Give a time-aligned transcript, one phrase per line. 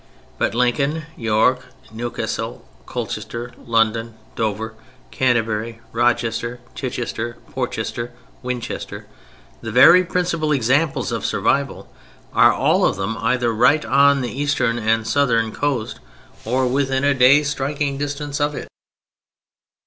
[0.39, 4.73] But Lincoln, York, Newcastle, Colchester, London, Dover,
[5.11, 8.11] Canterbury, Rochester, Chichester, Portchester,
[8.41, 9.05] Winchester,
[9.61, 11.87] the very principal examples of survival,
[12.33, 15.99] are all of them either right on the eastern and southern coast
[16.45, 18.67] or within a day's striking distance of it.